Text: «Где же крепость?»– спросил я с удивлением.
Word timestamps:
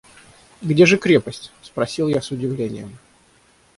«Где 0.63 0.87
же 0.87 0.97
крепость?»– 0.97 1.51
спросил 1.61 2.07
я 2.07 2.23
с 2.23 2.31
удивлением. 2.31 2.97